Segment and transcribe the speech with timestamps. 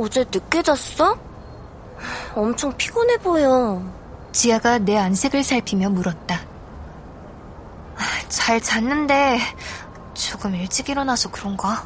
[0.00, 1.14] 어제 늦게 잤어?
[2.34, 3.82] 엄청 피곤해 보여.
[4.32, 6.40] 지아가 내 안색을 살피며 물었다.
[8.28, 9.38] 잘 잤는데
[10.14, 11.84] 조금 일찍 일어나서 그런가?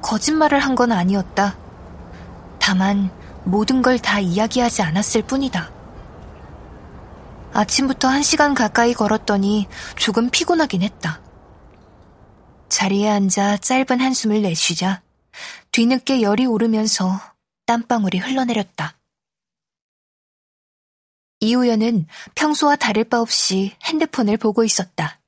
[0.00, 1.56] 거짓말을 한 건 아니었다.
[2.60, 3.10] 다만
[3.42, 5.70] 모든 걸 다 이야기하지 않았을 뿐이다.
[7.52, 9.66] 아침부터 한 시간 가까이 걸었더니
[9.96, 11.20] 조금 피곤하긴 했다.
[12.68, 15.02] 자리에 앉아 짧은 한숨을 내쉬자
[15.72, 17.20] 뒤늦게 열이 오르면서
[17.66, 18.98] 땀방울이 흘러내렸다.
[21.40, 25.20] 이우연은 평소와 다를 바 없이 핸드폰을 보고 있었다.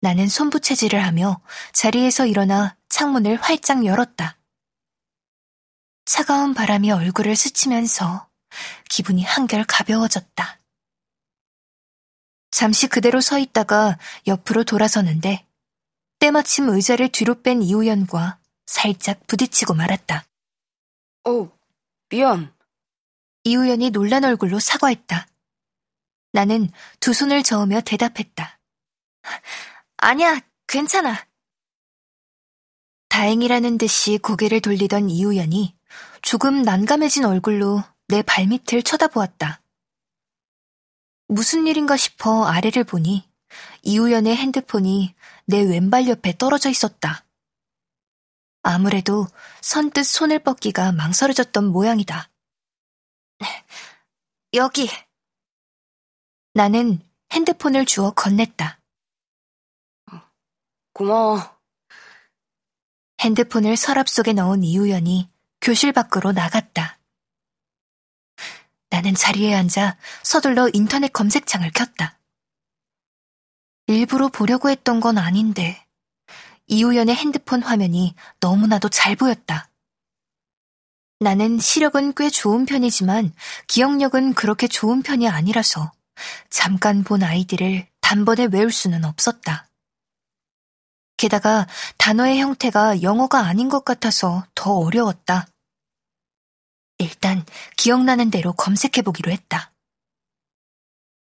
[0.00, 1.40] 나는 손부채질을 하며
[1.72, 4.38] 자리에서 일어나 창문을 활짝 열었다.
[6.06, 8.28] 차가운 바람이 얼굴을 스치면서
[8.88, 10.60] 기분이 한결 가벼워졌다.
[12.50, 15.46] 잠시 그대로 서 있다가 옆으로 돌아서는데
[16.18, 18.38] 때마침 의자를 뒤로 뺀 이우연과
[18.70, 20.24] 살짝 부딪히고 말았다.
[21.26, 21.50] 어,
[22.08, 22.54] 미안.
[23.42, 25.26] 이우연이 놀란 얼굴로 사과했다.
[26.32, 28.60] 나는 두 손을 저으며 대답했다.
[29.96, 31.26] 아니야, 괜찮아.
[33.08, 35.76] 다행이라는 듯이 고개를 돌리던 이우연이
[36.22, 39.62] 조금 난감해진 얼굴로 내 발밑을 쳐다보았다.
[41.26, 43.28] 무슨 일인가 싶어 아래를 보니
[43.82, 47.24] 이우연의 핸드폰이 내 왼발 옆에 떨어져 있었다.
[48.62, 49.26] 아무래도
[49.62, 52.30] 선뜻 손을 뻗기가 망설여졌던 모양이다.
[54.54, 54.88] 여기.
[56.54, 57.00] 나는
[57.32, 58.78] 핸드폰을 주어 건넸다.
[60.92, 61.38] 고마워.
[63.20, 66.98] 핸드폰을 서랍 속에 넣은 이우연이 교실 밖으로 나갔다.
[68.90, 72.18] 나는 자리에 앉아 서둘러 인터넷 검색창을 켰다.
[73.86, 75.86] 일부러 보려고 했던 건 아닌데
[76.70, 79.68] 이우연의 핸드폰 화면이 너무나도 잘 보였다.
[81.18, 83.34] 나는 시력은 꽤 좋은 편이지만
[83.66, 85.90] 기억력은 그렇게 좋은 편이 아니라서
[86.48, 89.68] 잠깐 본 아이디를 단번에 외울 수는 없었다.
[91.16, 91.66] 게다가
[91.98, 95.48] 단어의 형태가 영어가 아닌 것 같아서 더 어려웠다.
[96.98, 97.44] 일단
[97.76, 99.72] 기억나는 대로 검색해 보기로 했다.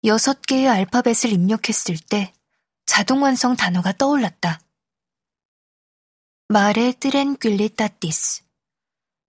[0.05, 2.35] 여섯 개의 알파벳을 입력했을 때
[2.85, 4.61] 자동 완성 단어가 떠올랐다.
[6.53, 8.43] 마레 뜨렌귤리 따티스.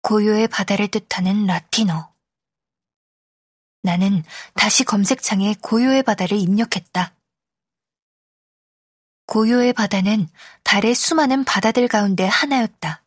[0.01, 2.11] 고요의 바다를 뜻하는 라틴어.
[3.83, 4.23] 나는
[4.55, 7.15] 다시 검색창에 고요의 바다를 입력했다.
[9.27, 10.27] 고요의 바다는
[10.63, 13.05] 달의 수많은 바다들 가운데 하나였다.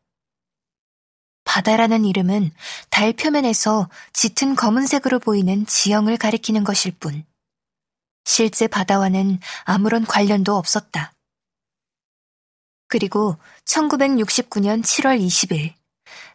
[1.42, 2.52] 바다라는 이름은
[2.90, 7.26] 달 표면에서 짙은 검은색으로 보이는 지형을 가리키는 것일 뿐,
[8.24, 11.15] 실제 바다와는 아무런 관련도 없었다.
[12.88, 15.74] 그리고 1969년 7월 20일,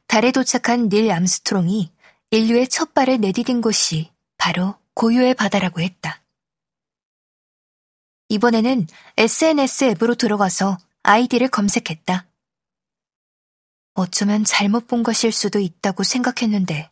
[0.08, 1.92] 달에 도착한 닐 암스트롱이
[2.32, 6.22] 인류의 첫 발을 내디딘 곳이 바로 고요의 바다라고 했다.
[8.30, 12.28] 이번에는 SNS 앱으로 들어가서 아이디를 검색했다.
[13.94, 16.90] 어쩌면 잘못 본 것일 수도 있다고 생각했는데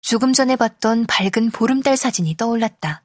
[0.00, 3.04] 조금 전에 봤던 밝은 보름달 사진이 떠올랐다.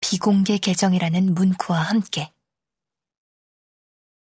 [0.00, 2.33] 비공개 계정이라는 문구와 함께.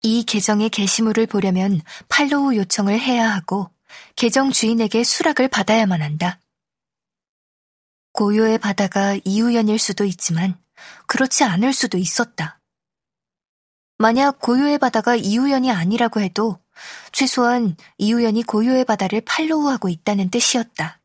[0.05, 3.71] 이 계정의 게시물을 보려면 팔로우 요청을 해야 하고
[4.15, 6.39] 계정 주인에게 수락을 받아야만 한다.
[8.11, 10.59] 고요의 바다가 이우연일 수도 있지만
[11.07, 12.61] 그렇지 않을 수도 있었다.
[13.97, 16.59] 만약 고요의 바다가 이우연이 아니라고 해도
[17.11, 21.01] 최소한 이우연이 고요의 바다를 팔로우하고 있다는 뜻이었다.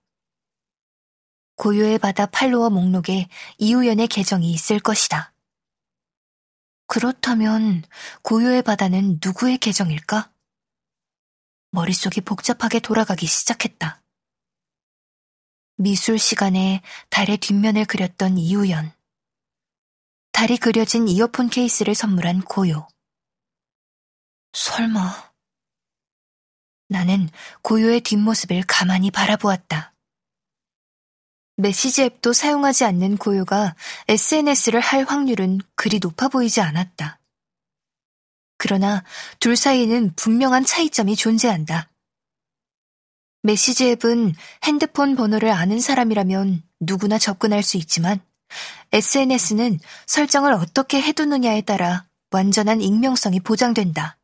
[1.56, 5.32] 고요의 바다 팔로워 목록에 이우연의 계정이 있을 것이다.
[6.90, 7.84] 그렇다면
[8.22, 10.32] 고요의 바다는 누구의 계정일까?
[11.70, 14.02] 머릿속이 복잡하게 돌아가기 시작했다.
[15.76, 18.92] 미술 시간에 달의 뒷면을 그렸던 이우연.
[20.32, 22.88] 달이 그려진 이어폰 케이스를 선물한 고요.
[24.52, 25.32] 설마.
[26.88, 27.28] 나는
[27.62, 29.89] 고요의 뒷모습을 가만히 바라보았다.
[31.60, 33.74] 메시지 앱도 사용하지 않는 고요가
[34.08, 37.20] SNS를 할 확률은 그리 높아 보이지 않았다.
[38.56, 39.04] 그러나
[39.38, 41.90] 둘 사이에는 분명한 차이점이 존재한다.
[43.42, 44.34] 메시지 앱은
[44.64, 48.20] 핸드폰 번호를 아는 사람이라면 누구나 접근할 수 있지만
[48.92, 54.18] SNS는 설정을 어떻게 해두느냐에 따라 완전한 익명성이 보장된다.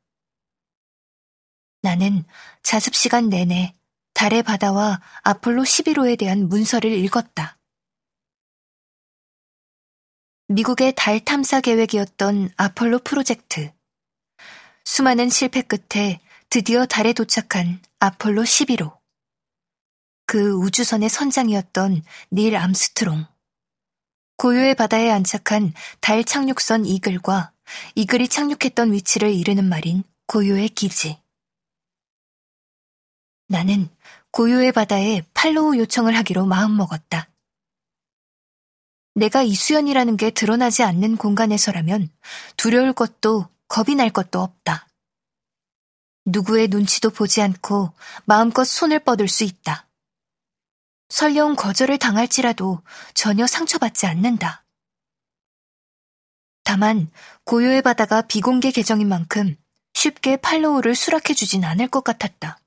[1.83, 2.25] 나는
[2.63, 3.76] 자습 시간 내내
[4.17, 7.59] 달의 바다와 아폴로 11호에 대한 문서를 읽었다.
[10.49, 13.71] 미국의 달 탐사 계획이었던 아폴로 프로젝트.
[14.87, 18.97] 수많은 실패 끝에 드디어 달에 도착한 아폴로 11호.
[20.25, 22.03] 그 우주선의 선장이었던
[22.33, 23.27] 닐 암스트롱.
[24.39, 27.53] 고요의 바다에 안착한 달 착륙선 이글과
[27.97, 31.19] 이글이 착륙했던 위치를 이르는 말인 고요의 기지.
[33.49, 33.89] 나는
[34.33, 37.29] 고요의 바다에 팔로우 요청을 하기로 마음먹었다.
[39.15, 42.11] 내가 이수연이라는 게 드러나지 않는 공간에서라면
[42.57, 44.87] 두려울 것도 겁이 날 것도 없다.
[46.27, 47.93] 누구의 눈치도 보지 않고
[48.25, 49.89] 마음껏 손을 뻗을 수 있다.
[51.09, 52.83] 설령 거절을 당할지라도
[53.15, 54.65] 전혀 상처받지 않는다.
[56.65, 57.11] 다만
[57.45, 59.57] 고요의 바다가 비공개 계정인 만큼
[59.95, 62.59] 쉽게 팔로우를 수락해주진 않을 것 같았다.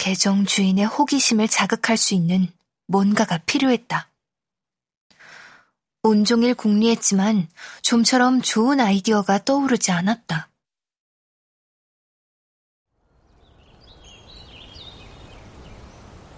[0.00, 2.48] 계정 주인의 호기심을 자극할 수 있는
[2.86, 4.10] 뭔가가 필요했다.
[6.02, 7.48] 온종일 궁리했지만
[7.82, 10.48] 좀처럼 좋은 아이디어가 떠오르지 않았다.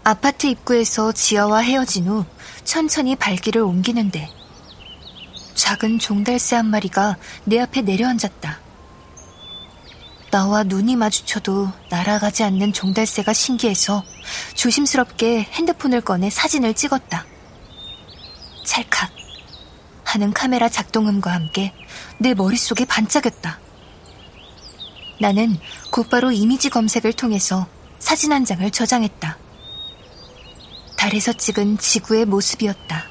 [0.02, 2.24] 아파트 입구에서 지아와 헤어진 후
[2.64, 4.28] 천천히 발길을 옮기는데
[5.54, 8.61] 작은 종달새 한 마리가 내 앞에 내려앉았다.
[10.32, 14.02] 나와 눈이 마주쳐도 날아가지 않는 종달새가 신기해서
[14.54, 17.26] 조심스럽게 핸드폰을 꺼내 사진을 찍었다.
[18.64, 19.10] 찰칵
[20.04, 21.74] 하는 카메라 작동음과 함께
[22.16, 23.60] 내 머릿속에 반짝였다.
[25.20, 25.58] 나는
[25.90, 27.66] 곧바로 이미지 검색을 통해서
[27.98, 29.36] 사진 한 장을 저장했다.
[30.96, 33.04] 달에서 찍은 지구의 모습이었다.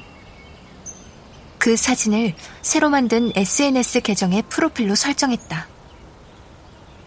[1.58, 5.71] 그 사진을 새로 만든 SNS 계정의 프로필로 설정했다.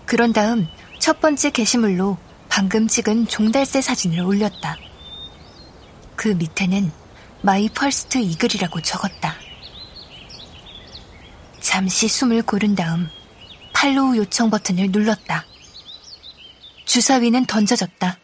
[0.06, 0.68] 그런 다음
[1.00, 2.18] 첫 번째 게시물로
[2.50, 4.78] 방금 찍은 종달새 사진을 올렸다.
[6.16, 6.92] 그 밑에는
[7.42, 9.36] My first eagle이라고 적었다.
[11.60, 13.10] 잠시 숨을 고른 다음
[13.74, 15.46] 팔로우 요청 버튼을 눌렀다.
[16.86, 18.20] 주사위는 던져졌다.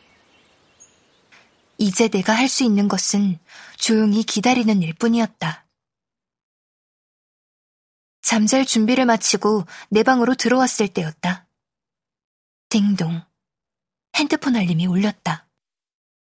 [1.77, 3.39] 이제 내가 할 수 있는 것은
[3.77, 5.65] 조용히 기다리는 일 뿐이었다.
[8.21, 11.47] 잠잘 준비를 마치고 내 방으로 들어왔을 때였다.
[12.71, 13.21] 딩동.
[14.15, 15.45] 핸드폰 알림이 울렸다.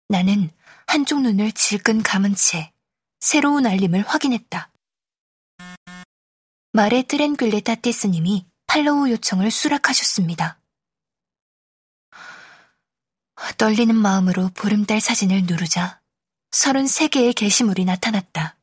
[0.08, 0.52] 나는
[0.86, 2.72] 한쪽 눈을 질끈 감은 채
[3.18, 4.70] 새로운 알림을 확인했다.
[6.74, 10.60] 마레 트렌글레 타테스님이 팔로우 요청을 수락하셨습니다.
[13.56, 16.00] 떨리는 마음으로 보름달 사진을 누르자
[16.52, 18.56] 33개의 게시물이 나타났다.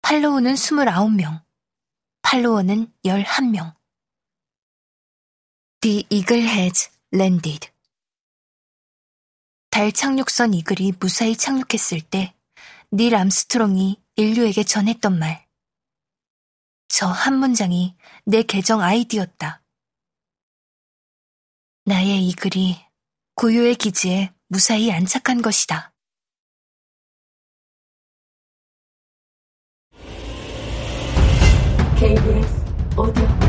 [0.00, 1.44] 팔로우는 29명,
[2.22, 3.75] 팔로워는 11명.
[5.86, 7.70] The Eagle has landed.
[9.70, 12.34] 달 착륙선 이글이 무사히 착륙했을 때
[12.92, 15.46] 닐 암스트롱이 인류에게 전했던 말.
[16.88, 17.94] 저 한 문장이
[18.24, 19.62] 내 계정 아이디였다.
[21.84, 22.80] 나의 이글이
[23.36, 25.94] 고요의 기지에 무사히 안착한 것이다.
[32.00, 32.64] KBS
[32.98, 33.45] 오디오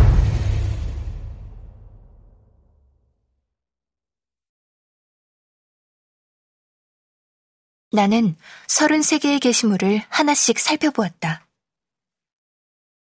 [7.98, 8.36] 나는
[8.68, 11.48] 33개의 게시물을 하나씩 살펴보았다.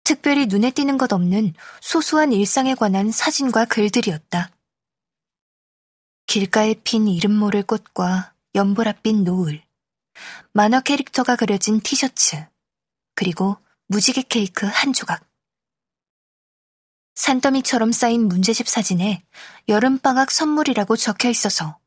[0.03, 4.51] 특별히 눈에 띄는 것 없는 소소한 일상에 관한 사진과 글들이었다.
[6.27, 9.63] 길가에 핀 이름 모를 꽃과 연보랏빛 노을,
[10.51, 12.45] 만화 캐릭터가 그려진 티셔츠,
[13.15, 15.27] 그리고 무지개 케이크 한 조각.
[17.15, 19.23] 산더미처럼 쌓인 문제집 사진에
[19.67, 21.79] 여름방학 선물이라고 적혀 있어서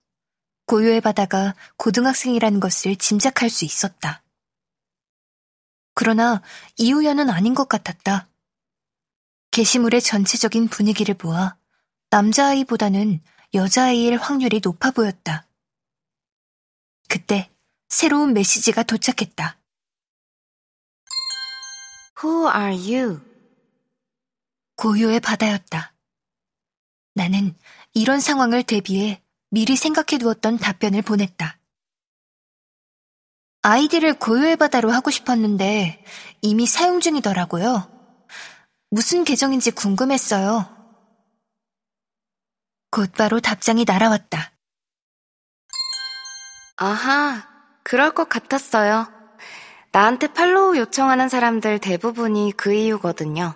[0.66, 4.23] 고요의 바다가 고등학생이라는 것을 짐작할 수 있었다.
[5.94, 6.42] 그러나
[6.76, 8.28] 이우연은 아닌 것 같았다.
[9.50, 11.56] 게시물의 전체적인 분위기를 보아
[12.11, 13.23] 남자아이보다는
[13.54, 15.49] 여자아이일 확률이 높아 보였다.
[17.08, 17.50] 그때
[17.88, 19.58] 새로운 메시지가 도착했다.
[22.23, 23.20] Who are you?
[24.76, 25.94] 고요의 바다였다.
[27.14, 27.54] 나는
[27.94, 29.23] 이런 상황을 대비해
[29.56, 31.56] 미리 생각해 두었던 답변을 보냈다.
[33.62, 36.04] 아이디를 고요의 바다로 하고 싶었는데
[36.42, 37.90] 이미 사용 중이더라고요.
[38.90, 40.68] 무슨 계정인지 궁금했어요.
[42.90, 44.52] 곧바로 답장이 날아왔다.
[46.76, 47.48] 아하,
[47.82, 49.10] 그럴 것 같았어요.
[49.90, 53.54] 나한테 팔로우 요청하는 사람들 대부분이 그 이유거든요.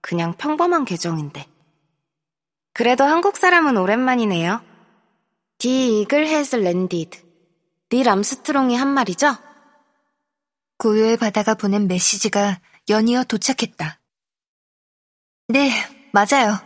[0.00, 1.46] 그냥 평범한 계정인데.
[2.72, 4.75] 그래도 한국 사람은 오랜만이네요.
[5.58, 7.24] The Eagle has landed.
[7.90, 9.36] 닐 암스트롱이 한 말이죠?
[10.78, 14.00] 고요의 바다가 보낸 메시지가 연이어 도착했다.
[15.48, 15.70] 네,
[16.12, 16.58] 맞아요.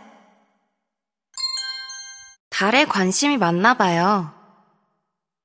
[2.49, 4.33] 달에 관심이 많나 봐요.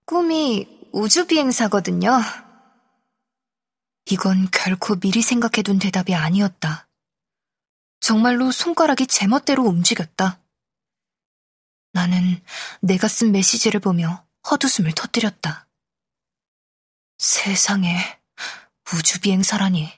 [0.07, 2.21] 꿈이 우주비행사거든요.
[4.07, 6.89] 이건 결코 미리 생각해둔 대답이 아니었다.
[8.01, 10.41] 정말로 손가락이 제멋대로 움직였다.
[11.97, 12.43] 나는
[12.83, 15.67] 내가 쓴 메시지를 보며 헛웃음을 터뜨렸다.
[17.17, 18.21] 세상에,
[18.93, 19.91] 우주비행사라니.